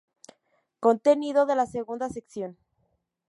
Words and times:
Contenido 0.79 1.45
de 1.45 1.55
la 1.55 1.67
segunda 1.67 2.09
sección. 2.09 2.57